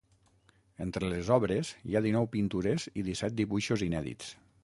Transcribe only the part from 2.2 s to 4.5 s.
pintures i disset dibuixos inèdits.